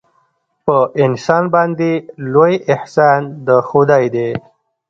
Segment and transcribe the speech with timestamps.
[0.65, 1.91] په انسان باندې
[2.33, 4.29] لوی احسان د خدای دی.